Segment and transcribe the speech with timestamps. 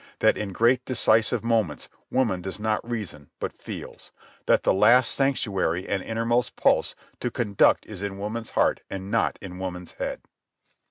[0.17, 4.11] that in great decisive moments woman does not reason but feels;
[4.47, 9.37] that the last sanctuary and innermost pulse to conduct is in woman's heart and not
[9.43, 10.23] in woman's head.